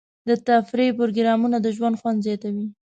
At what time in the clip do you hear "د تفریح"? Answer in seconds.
0.27-0.89